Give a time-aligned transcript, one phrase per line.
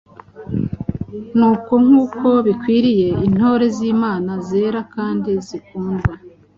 [1.37, 6.13] Nuko nk’uko bikwiriye intore z’Imana zera kandi zikundwa,